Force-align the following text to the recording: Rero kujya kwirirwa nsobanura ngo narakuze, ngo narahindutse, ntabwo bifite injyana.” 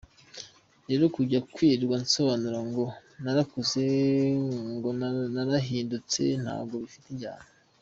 Rero 0.87 1.05
kujya 1.15 1.39
kwirirwa 1.53 1.95
nsobanura 2.03 2.59
ngo 2.69 2.83
narakuze, 3.23 3.83
ngo 4.75 4.89
narahindutse, 5.35 6.23
ntabwo 6.43 6.75
bifite 6.83 7.07
injyana.” 7.13 7.45